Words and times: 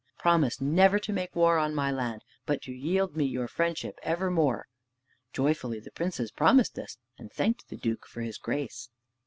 Promise 0.17 0.59
never 0.59 0.97
to 0.97 1.13
make 1.13 1.35
war 1.35 1.59
on 1.59 1.75
my 1.75 1.91
land, 1.91 2.23
but 2.47 2.59
to 2.63 2.71
yield 2.71 3.15
me 3.15 3.23
your 3.23 3.47
friendship 3.47 3.99
evermore." 4.01 4.65
Joyfully 5.31 5.79
the 5.79 5.91
princes 5.91 6.31
promised 6.31 6.73
this, 6.73 6.97
and 7.19 7.31
thanked 7.31 7.67
the 7.69 7.77
Duke 7.77 8.07
for 8.07 8.21
his 8.21 8.39
grace. 8.39 8.89